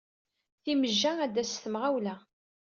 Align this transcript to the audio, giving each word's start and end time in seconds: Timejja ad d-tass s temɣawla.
Timejja 0.63 1.11
ad 1.23 1.31
d-tass 1.33 1.51
s 1.53 1.61
temɣawla. 1.63 2.15